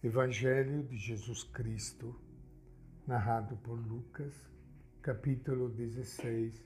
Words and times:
Evangelho 0.00 0.84
de 0.84 0.96
Jesus 0.96 1.42
Cristo, 1.42 2.14
narrado 3.04 3.56
por 3.56 3.74
Lucas, 3.74 4.32
capítulo 5.02 5.68
16, 5.70 6.64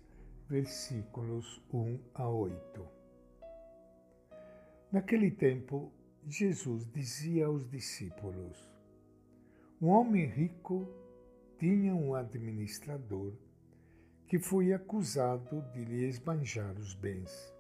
versículos 0.50 1.58
1 1.72 1.98
a 2.12 2.28
8. 2.28 2.86
Naquele 4.92 5.30
tempo, 5.30 5.90
Jesus 6.26 6.86
dizia 6.92 7.46
aos 7.46 7.66
discípulos: 7.70 8.70
Um 9.80 9.88
homem 9.88 10.26
rico 10.26 10.86
tinha 11.58 11.94
um 11.94 12.14
administrador 12.14 13.32
que 14.28 14.38
foi 14.38 14.74
acusado 14.74 15.62
de 15.72 15.86
lhe 15.86 16.04
esbanjar 16.04 16.78
os 16.78 16.92
bens. 16.92 17.50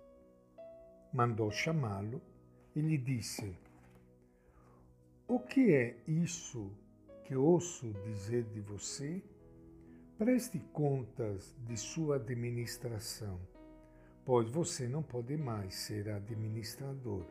Mandou 1.14 1.50
chamá-lo 1.50 2.20
e 2.76 2.82
lhe 2.82 2.98
disse: 2.98 3.56
o 5.34 5.40
que 5.40 5.72
é 5.72 5.96
isso 6.06 6.70
que 7.24 7.34
ouço 7.34 7.90
dizer 8.04 8.44
de 8.44 8.60
você? 8.60 9.22
Preste 10.18 10.58
contas 10.74 11.56
de 11.66 11.74
sua 11.74 12.16
administração, 12.16 13.40
pois 14.26 14.50
você 14.50 14.86
não 14.86 15.02
pode 15.02 15.38
mais 15.38 15.74
ser 15.74 16.10
administrador. 16.10 17.24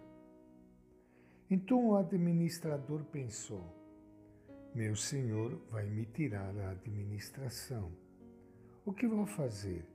Então 1.48 1.90
o 1.90 1.96
administrador 1.96 3.04
pensou: 3.04 3.64
Meu 4.74 4.96
senhor 4.96 5.62
vai 5.70 5.86
me 5.86 6.08
tirar 6.08 6.58
a 6.58 6.72
administração. 6.72 7.92
O 8.84 8.92
que 8.92 9.08
vou 9.08 9.28
fazer? 9.28 9.86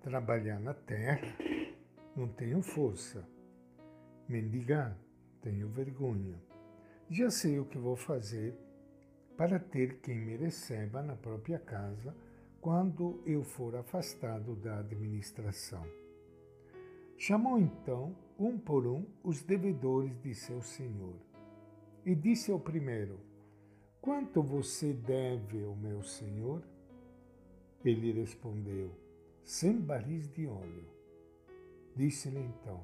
Trabalhar 0.00 0.58
na 0.58 0.72
terra? 0.72 1.28
Não 2.16 2.26
tenho 2.26 2.62
força. 2.62 3.22
Mendigar? 4.26 4.96
Tenho 5.42 5.68
vergonha 5.68 6.51
já 7.12 7.30
sei 7.30 7.58
o 7.58 7.66
que 7.66 7.76
vou 7.76 7.94
fazer 7.94 8.54
para 9.36 9.58
ter 9.58 10.00
quem 10.00 10.18
me 10.18 10.34
receba 10.34 11.02
na 11.02 11.14
própria 11.14 11.58
casa 11.58 12.16
quando 12.58 13.22
eu 13.26 13.44
for 13.44 13.76
afastado 13.76 14.56
da 14.56 14.78
administração. 14.78 15.84
Chamou 17.18 17.58
então, 17.58 18.16
um 18.38 18.58
por 18.58 18.86
um, 18.86 19.04
os 19.22 19.42
devedores 19.42 20.18
de 20.22 20.34
seu 20.34 20.62
senhor 20.62 21.14
e 22.06 22.14
disse 22.14 22.50
ao 22.50 22.58
primeiro: 22.58 23.20
Quanto 24.00 24.42
você 24.42 24.94
deve 24.94 25.62
ao 25.62 25.76
meu 25.76 26.02
senhor? 26.02 26.62
Ele 27.84 28.10
respondeu: 28.12 28.90
Cem 29.44 29.78
barris 29.78 30.30
de 30.32 30.46
óleo. 30.46 30.88
Disse-lhe 31.94 32.40
então: 32.40 32.82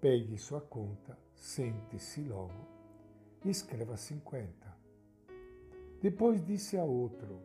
Pegue 0.00 0.38
sua 0.38 0.62
conta, 0.62 1.18
sente-se 1.34 2.22
logo 2.22 2.81
e 3.44 3.50
escreva 3.50 3.96
50. 3.96 4.76
Depois 6.00 6.44
disse 6.44 6.76
a 6.76 6.84
outro: 6.84 7.40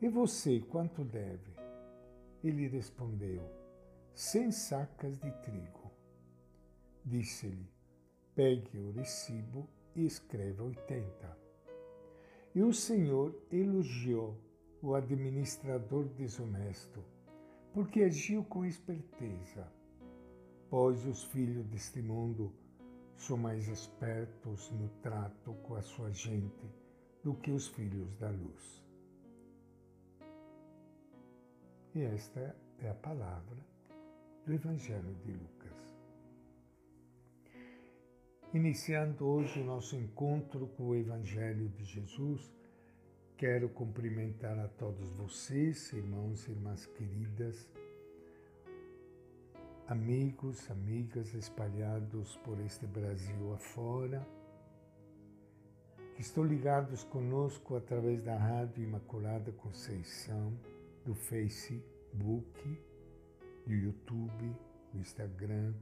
E 0.00 0.08
você 0.08 0.60
quanto 0.60 1.04
deve? 1.04 1.54
Ele 2.42 2.66
respondeu: 2.68 3.42
Cem 4.14 4.50
sacas 4.50 5.18
de 5.18 5.30
trigo. 5.42 5.90
Disse-lhe: 7.04 7.70
Pegue 8.34 8.78
o 8.78 8.90
recibo 8.92 9.68
e 9.94 10.04
escreva 10.04 10.64
80. 10.64 11.38
E 12.54 12.62
o 12.62 12.72
Senhor 12.72 13.34
elogiou 13.52 14.36
o 14.82 14.94
administrador 14.94 16.04
desonesto, 16.08 17.04
porque 17.72 18.02
agiu 18.02 18.42
com 18.44 18.64
esperteza. 18.64 19.70
Pois 20.68 21.04
os 21.04 21.24
filhos 21.24 21.66
deste 21.66 22.00
mundo 22.00 22.52
são 23.20 23.36
mais 23.36 23.68
espertos 23.68 24.70
no 24.70 24.88
trato 25.02 25.52
com 25.62 25.74
a 25.74 25.82
sua 25.82 26.10
gente 26.10 26.66
do 27.22 27.34
que 27.34 27.50
os 27.50 27.68
filhos 27.68 28.16
da 28.16 28.30
luz. 28.30 28.82
E 31.94 32.00
esta 32.00 32.56
é 32.78 32.88
a 32.88 32.94
palavra 32.94 33.58
do 34.46 34.54
Evangelho 34.54 35.14
de 35.22 35.32
Lucas. 35.32 35.98
Iniciando 38.54 39.26
hoje 39.26 39.60
o 39.60 39.64
nosso 39.64 39.96
encontro 39.96 40.68
com 40.68 40.88
o 40.88 40.96
Evangelho 40.96 41.68
de 41.68 41.84
Jesus, 41.84 42.50
quero 43.36 43.68
cumprimentar 43.68 44.58
a 44.58 44.66
todos 44.66 45.14
vocês, 45.16 45.92
irmãos 45.92 46.48
e 46.48 46.52
irmãs 46.52 46.86
queridas, 46.86 47.68
amigos, 49.90 50.70
amigas 50.70 51.34
espalhados 51.34 52.36
por 52.44 52.60
este 52.60 52.86
Brasil 52.86 53.52
afora, 53.52 54.24
que 56.14 56.20
estão 56.20 56.44
ligados 56.44 57.02
conosco 57.02 57.74
através 57.74 58.22
da 58.22 58.36
Rádio 58.36 58.84
Imaculada 58.84 59.50
Conceição, 59.50 60.56
do 61.04 61.12
Facebook, 61.12 62.80
do 63.66 63.74
YouTube, 63.74 64.56
do 64.92 65.00
Instagram, 65.00 65.74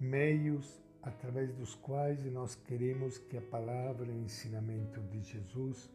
meios 0.00 0.82
através 1.04 1.54
dos 1.54 1.76
quais 1.76 2.24
nós 2.32 2.56
queremos 2.56 3.16
que 3.16 3.36
a 3.36 3.42
palavra 3.42 4.10
e 4.10 4.10
o 4.10 4.24
ensinamento 4.24 5.00
de 5.02 5.22
Jesus 5.22 5.88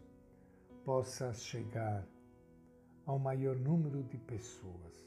possa 0.86 1.34
chegar 1.34 2.08
ao 3.06 3.20
maior 3.20 3.58
número 3.58 4.04
de 4.04 4.18
pessoas 4.18 5.07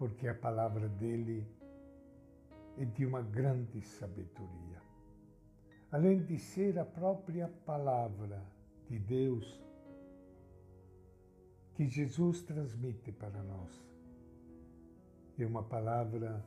porque 0.00 0.26
a 0.28 0.34
palavra 0.34 0.88
dele 0.88 1.46
é 2.78 2.86
de 2.86 3.04
uma 3.04 3.20
grande 3.20 3.82
sabedoria. 3.82 4.80
Além 5.92 6.24
de 6.24 6.38
ser 6.38 6.78
a 6.78 6.86
própria 6.86 7.48
palavra 7.66 8.42
de 8.88 8.98
Deus 8.98 9.62
que 11.74 11.86
Jesus 11.86 12.40
transmite 12.40 13.12
para 13.12 13.42
nós, 13.42 13.86
é 15.38 15.44
uma 15.44 15.64
palavra 15.64 16.42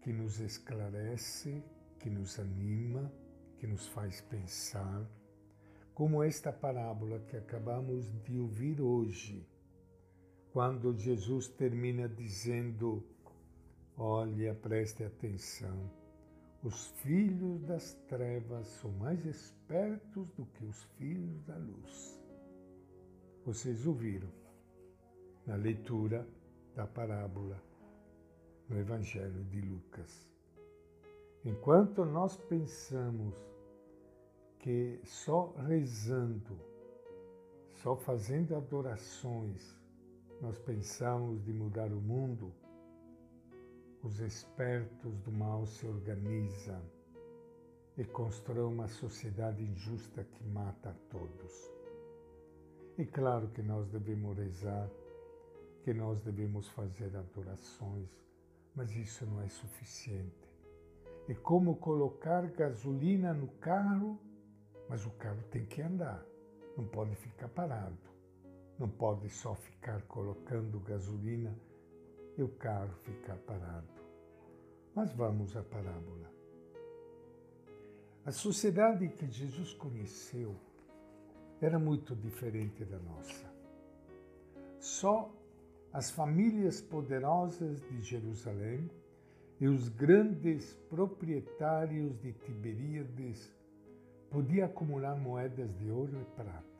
que 0.00 0.10
nos 0.10 0.40
esclarece, 0.40 1.62
que 1.98 2.08
nos 2.08 2.40
anima, 2.40 3.12
que 3.58 3.66
nos 3.66 3.86
faz 3.88 4.22
pensar, 4.22 5.06
como 5.92 6.22
esta 6.22 6.50
parábola 6.50 7.20
que 7.20 7.36
acabamos 7.36 8.10
de 8.22 8.38
ouvir 8.38 8.80
hoje 8.80 9.46
quando 10.52 10.96
Jesus 10.96 11.48
termina 11.48 12.08
dizendo: 12.08 13.02
Olha, 13.96 14.54
preste 14.54 15.04
atenção, 15.04 15.90
os 16.62 16.88
filhos 17.02 17.62
das 17.62 17.94
trevas 18.08 18.66
são 18.66 18.90
mais 18.92 19.24
espertos 19.24 20.28
do 20.30 20.46
que 20.46 20.64
os 20.64 20.82
filhos 20.96 21.42
da 21.44 21.56
luz. 21.56 22.20
Vocês 23.44 23.86
ouviram 23.86 24.28
na 25.46 25.56
leitura 25.56 26.28
da 26.74 26.86
parábola 26.86 27.62
no 28.68 28.78
Evangelho 28.78 29.44
de 29.44 29.60
Lucas. 29.60 30.30
Enquanto 31.44 32.04
nós 32.04 32.36
pensamos 32.36 33.34
que 34.58 35.00
só 35.04 35.52
rezando, 35.66 36.58
só 37.82 37.96
fazendo 37.96 38.56
adorações, 38.56 39.77
nós 40.40 40.58
pensamos 40.58 41.42
de 41.44 41.52
mudar 41.52 41.92
o 41.92 42.00
mundo, 42.00 42.52
os 44.02 44.20
espertos 44.20 45.18
do 45.20 45.32
mal 45.32 45.66
se 45.66 45.86
organizam 45.86 46.80
e 47.96 48.04
constroem 48.04 48.72
uma 48.72 48.86
sociedade 48.86 49.62
injusta 49.62 50.22
que 50.22 50.44
mata 50.44 50.90
a 50.90 50.94
todos. 51.10 51.72
E 52.96 53.04
claro 53.04 53.48
que 53.48 53.62
nós 53.62 53.88
devemos 53.88 54.36
rezar, 54.38 54.88
que 55.82 55.92
nós 55.92 56.20
devemos 56.20 56.68
fazer 56.68 57.16
adorações, 57.16 58.08
mas 58.76 58.94
isso 58.94 59.26
não 59.26 59.42
é 59.42 59.48
suficiente. 59.48 60.48
É 61.28 61.34
como 61.34 61.76
colocar 61.76 62.46
gasolina 62.52 63.34
no 63.34 63.48
carro, 63.58 64.18
mas 64.88 65.04
o 65.04 65.10
carro 65.10 65.42
tem 65.50 65.66
que 65.66 65.82
andar, 65.82 66.24
não 66.76 66.86
pode 66.86 67.14
ficar 67.16 67.48
parado. 67.48 68.07
Não 68.78 68.88
pode 68.88 69.28
só 69.28 69.54
ficar 69.54 70.02
colocando 70.02 70.78
gasolina 70.80 71.54
e 72.36 72.42
o 72.42 72.48
carro 72.48 72.94
ficar 73.02 73.36
parado. 73.38 73.88
Mas 74.94 75.12
vamos 75.12 75.56
à 75.56 75.62
parábola. 75.62 76.30
A 78.24 78.30
sociedade 78.30 79.08
que 79.08 79.26
Jesus 79.26 79.72
conheceu 79.74 80.54
era 81.60 81.78
muito 81.78 82.14
diferente 82.14 82.84
da 82.84 82.98
nossa. 82.98 83.52
Só 84.78 85.32
as 85.92 86.10
famílias 86.10 86.80
poderosas 86.80 87.80
de 87.88 88.00
Jerusalém 88.02 88.88
e 89.60 89.66
os 89.66 89.88
grandes 89.88 90.74
proprietários 90.88 92.16
de 92.20 92.32
Tiberíades 92.32 93.52
podiam 94.30 94.66
acumular 94.66 95.16
moedas 95.16 95.74
de 95.78 95.90
ouro 95.90 96.20
e 96.20 96.24
prata. 96.36 96.77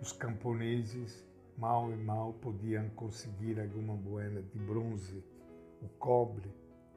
Os 0.00 0.12
camponeses, 0.12 1.26
mal 1.56 1.92
e 1.92 1.96
mal, 1.96 2.32
podiam 2.34 2.88
conseguir 2.90 3.58
alguma 3.60 3.94
moeda 3.94 4.42
de 4.42 4.58
bronze, 4.58 5.24
o 5.82 5.88
cobre 5.98 6.50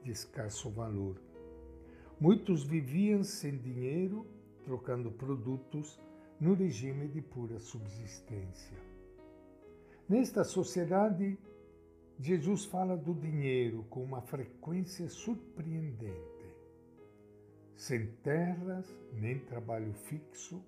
de 0.04 0.12
escasso 0.12 0.70
valor. 0.70 1.20
Muitos 2.20 2.64
viviam 2.64 3.24
sem 3.24 3.58
dinheiro, 3.58 4.26
trocando 4.64 5.12
produtos 5.12 6.00
no 6.40 6.54
regime 6.54 7.08
de 7.08 7.22
pura 7.22 7.60
subsistência. 7.60 8.78
Nesta 10.08 10.44
sociedade, 10.44 11.38
Jesus 12.20 12.66
fala 12.66 12.96
do 12.96 13.16
dinheiro 13.16 13.84
com 13.90 14.04
uma 14.04 14.22
frequência 14.22 15.10
surpreendente. 15.10 16.46
Sem 17.76 18.08
terras 18.24 18.88
nem 19.14 19.40
trabalho 19.40 19.92
fixo, 19.94 20.64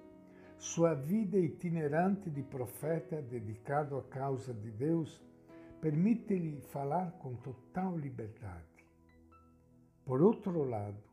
sua 0.64 0.94
vida 0.94 1.38
itinerante 1.38 2.30
de 2.30 2.42
profeta 2.42 3.22
dedicado 3.22 3.98
à 3.98 4.02
causa 4.02 4.54
de 4.54 4.72
Deus 4.72 5.22
permite-lhe 5.82 6.62
falar 6.62 7.12
com 7.20 7.36
total 7.36 7.98
liberdade. 7.98 8.88
Por 10.06 10.22
outro 10.22 10.64
lado, 10.64 11.04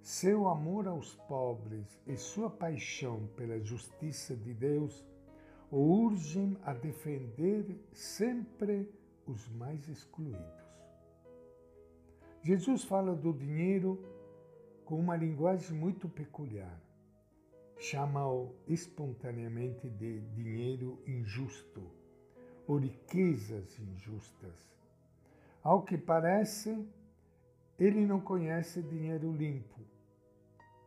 seu 0.00 0.48
amor 0.48 0.88
aos 0.88 1.14
pobres 1.14 1.96
e 2.08 2.16
sua 2.16 2.50
paixão 2.50 3.28
pela 3.36 3.60
justiça 3.60 4.34
de 4.36 4.52
Deus 4.52 5.06
o 5.70 5.76
urgem 5.76 6.58
a 6.64 6.74
defender 6.74 7.80
sempre 7.92 8.92
os 9.28 9.48
mais 9.50 9.88
excluídos. 9.88 10.66
Jesus 12.42 12.82
fala 12.82 13.14
do 13.14 13.32
dinheiro 13.32 14.04
com 14.84 14.98
uma 14.98 15.14
linguagem 15.14 15.78
muito 15.78 16.08
peculiar. 16.08 16.82
Chama-o 17.82 18.54
espontaneamente 18.68 19.90
de 19.90 20.20
dinheiro 20.36 21.02
injusto 21.04 21.82
ou 22.64 22.76
riquezas 22.76 23.76
injustas. 23.76 24.72
Ao 25.64 25.82
que 25.82 25.98
parece, 25.98 26.88
ele 27.76 28.06
não 28.06 28.20
conhece 28.20 28.80
dinheiro 28.82 29.32
limpo. 29.32 29.80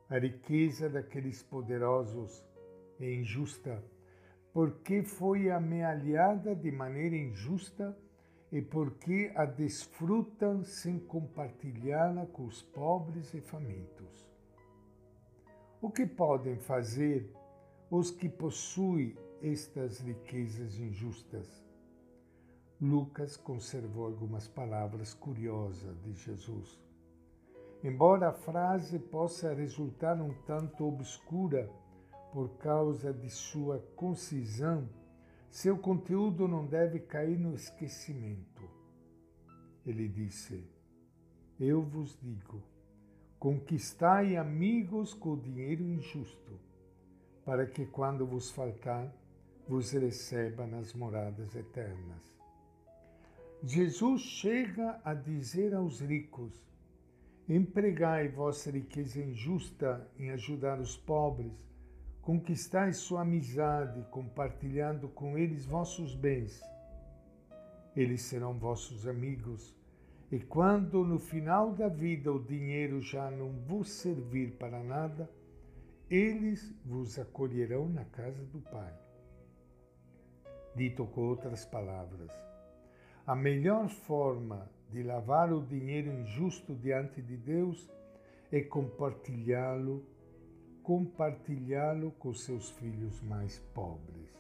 A 0.10 0.18
riqueza 0.18 0.90
daqueles 0.90 1.44
poderosos 1.44 2.42
é 2.98 3.14
injusta 3.14 3.84
porque 4.54 5.04
foi 5.04 5.52
amealhada 5.52 6.56
de 6.56 6.72
maneira 6.72 7.18
injusta 7.18 7.94
e 8.50 8.62
porque 8.62 9.34
a 9.36 9.44
desfrutam 9.44 10.64
sem 10.64 10.98
compartilhá-la 10.98 12.26
com 12.28 12.46
os 12.46 12.62
pobres 12.62 13.34
e 13.34 13.42
famintos. 13.42 14.35
O 15.82 15.90
que 15.90 16.06
podem 16.06 16.58
fazer 16.58 17.30
os 17.92 18.10
que 18.10 18.30
possuem 18.30 19.16
estas 19.42 20.00
riquezas 20.00 20.80
injustas? 20.80 21.64
Lucas 22.82 23.38
conservou 23.38 24.06
algumas 24.06 24.48
palavras 24.48 25.14
curiosas 25.14 26.02
de 26.02 26.14
Jesus. 26.14 26.80
Embora 27.84 28.30
a 28.30 28.34
frase 28.34 28.98
possa 28.98 29.54
resultar 29.54 30.20
um 30.20 30.34
tanto 30.46 30.86
obscura 30.86 31.70
por 32.32 32.50
causa 32.58 33.14
de 33.14 33.30
sua 33.30 33.80
concisão, 33.96 34.90
seu 35.50 35.78
conteúdo 35.78 36.48
não 36.48 36.66
deve 36.66 37.00
cair 37.00 37.38
no 37.38 37.54
esquecimento. 37.54 38.64
Ele 39.86 40.08
disse: 40.08 40.68
Eu 41.60 41.82
vos 41.82 42.18
digo, 42.22 42.62
conquistai 43.46 44.38
amigos 44.38 45.14
com 45.14 45.34
o 45.34 45.40
dinheiro 45.40 45.84
injusto, 45.84 46.60
para 47.46 47.68
que 47.68 47.86
quando 47.86 48.26
vos 48.26 48.50
faltar, 48.50 49.16
vos 49.68 49.92
receba 49.92 50.66
nas 50.66 50.96
moradas 50.96 51.56
eternas. 51.56 52.24
Jesus 53.62 54.24
chega 54.24 55.00
a 55.06 55.14
dizer 55.14 55.76
aos 55.76 56.02
ricos: 56.02 56.60
Empregai 57.48 58.30
vossa 58.30 58.72
riqueza 58.72 59.22
injusta 59.22 60.10
em 60.18 60.32
ajudar 60.32 60.80
os 60.80 60.98
pobres, 60.98 61.54
conquistai 62.24 62.94
sua 62.94 63.22
amizade, 63.22 64.04
compartilhando 64.10 65.08
com 65.10 65.38
eles 65.38 65.68
vossos 65.68 66.16
bens. 66.16 66.64
Eles 67.96 68.24
serão 68.24 68.58
vossos 68.58 69.06
amigos, 69.06 69.78
e 70.32 70.40
quando 70.40 71.04
no 71.04 71.20
final 71.20 71.72
da 71.72 71.88
vida 71.88 72.32
o 72.32 72.44
dinheiro 72.44 73.00
já 73.02 73.30
não 73.30 73.52
vos 73.52 73.90
servir 73.90 74.58
para 74.58 74.84
nada, 74.84 75.30
eles 76.10 76.74
vos 76.84 77.20
acolherão 77.20 77.88
na 77.88 78.06
casa 78.06 78.44
do 78.46 78.60
Pai. 78.60 78.94
Dito 80.76 81.06
com 81.06 81.22
outras 81.22 81.66
palavras, 81.66 82.32
a 83.26 83.36
melhor 83.36 83.88
forma 83.88 84.70
de 84.92 85.04
lavar 85.04 85.54
o 85.54 85.66
dinheiro 85.66 86.12
injusto 86.12 86.76
diante 86.76 87.22
de 87.22 87.38
Deus 87.38 87.90
é 88.52 88.62
compartilhá-lo, 88.62 90.06
compartilhá-lo 90.84 92.12
com 92.12 92.34
seus 92.34 92.70
filhos 92.72 93.22
mais 93.22 93.60
pobres. 93.74 94.34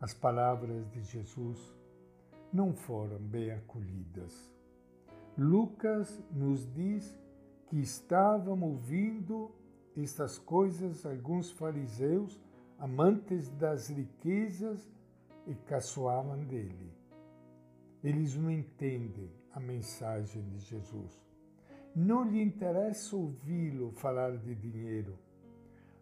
As 0.00 0.14
palavras 0.14 0.88
de 0.90 1.02
Jesus 1.02 1.77
não 2.52 2.72
foram 2.72 3.18
bem 3.18 3.50
acolhidas. 3.50 4.52
Lucas 5.36 6.22
nos 6.32 6.72
diz 6.72 7.18
que 7.66 7.78
estavam 7.78 8.62
ouvindo 8.62 9.50
estas 9.96 10.38
coisas 10.38 11.04
alguns 11.04 11.50
fariseus, 11.50 12.40
amantes 12.78 13.48
das 13.50 13.88
riquezas, 13.88 14.88
e 15.46 15.54
caçoavam 15.54 16.44
dele. 16.44 16.92
Eles 18.04 18.36
não 18.36 18.50
entendem 18.50 19.30
a 19.52 19.58
mensagem 19.58 20.42
de 20.50 20.58
Jesus. 20.58 21.18
Não 21.96 22.22
lhe 22.22 22.40
interessa 22.40 23.16
ouvi-lo 23.16 23.90
falar 23.92 24.36
de 24.36 24.54
dinheiro. 24.54 25.18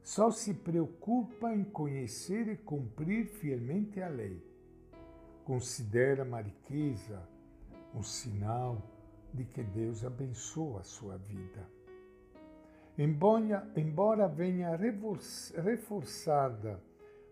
Só 0.02 0.30
se 0.30 0.52
preocupa 0.52 1.54
em 1.54 1.64
conhecer 1.64 2.48
e 2.48 2.56
cumprir 2.56 3.26
fielmente 3.26 4.02
a 4.02 4.08
lei. 4.08 4.42
Considera 5.46 6.24
a 6.24 6.40
riqueza 6.40 7.22
um 7.94 8.02
sinal 8.02 8.82
de 9.32 9.44
que 9.44 9.62
Deus 9.62 10.04
abençoa 10.04 10.80
a 10.80 10.82
sua 10.82 11.16
vida. 11.16 11.64
Embora, 12.98 14.26
venha 14.26 14.74
reforçada 14.74 16.82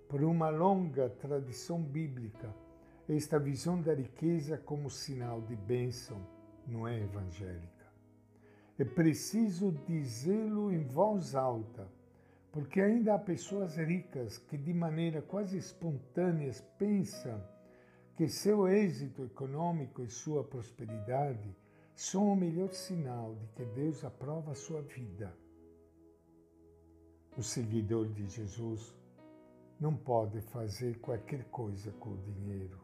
por 0.08 0.22
uma 0.22 0.49
longa 0.49 1.08
tradição 1.08 1.82
bíblica, 1.82 2.55
esta 3.08 3.37
visão 3.37 3.82
da 3.82 3.93
riqueza 3.93 4.58
como 4.58 4.88
sinal 4.88 5.43
de 5.43 5.56
bênção 5.56 6.25
não 6.69 6.87
é 6.87 7.00
evangélica. 7.00 7.84
É 8.78 8.84
preciso 8.84 9.72
dizê-lo 9.88 10.72
em 10.72 10.84
voz 10.84 11.34
alta, 11.34 11.88
porque 12.53 12.81
ainda 12.81 13.15
há 13.15 13.19
pessoas 13.19 13.77
ricas 13.77 14.38
que, 14.38 14.56
de 14.56 14.72
maneira 14.72 15.20
quase 15.20 15.58
espontânea, 15.58 16.53
pensam 16.79 17.43
que 18.16 18.28
seu 18.28 18.68
êxito 18.68 19.24
econômico 19.24 20.02
e 20.02 20.08
sua 20.08 20.44
prosperidade 20.44 21.56
são 21.94 22.32
o 22.32 22.36
melhor 22.36 22.70
sinal 22.72 23.34
de 23.34 23.46
que 23.48 23.64
Deus 23.64 24.04
aprova 24.04 24.52
a 24.52 24.54
sua 24.54 24.82
vida. 24.82 25.36
O 27.36 27.42
seguidor 27.42 28.08
de 28.08 28.28
Jesus 28.28 28.94
não 29.80 29.96
pode 29.96 30.40
fazer 30.40 31.00
qualquer 31.00 31.44
coisa 31.46 31.90
com 31.92 32.10
o 32.10 32.18
dinheiro. 32.18 32.78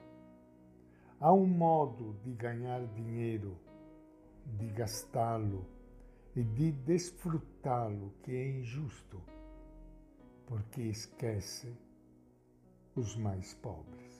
Há 1.20 1.32
um 1.32 1.46
modo 1.46 2.14
de 2.24 2.32
ganhar 2.32 2.84
dinheiro, 2.88 3.56
de 4.58 4.66
gastá-lo 4.68 5.64
e 6.34 6.42
de 6.42 6.72
desfrutá-lo 6.72 8.12
que 8.22 8.32
é 8.32 8.48
injusto, 8.58 9.22
porque 10.46 10.82
esquece 10.82 11.72
os 12.96 13.16
mais 13.16 13.54
pobres. 13.54 14.19